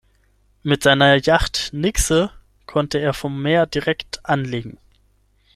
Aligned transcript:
Mit 0.63 0.81
seiner 0.81 1.13
Yacht 1.13 1.69
"Nixe" 1.73 2.31
konnte 2.65 2.97
er 2.97 3.13
vom 3.13 3.39
Meer 3.39 3.67
direkt 3.67 4.25
anlegen. 4.25 4.79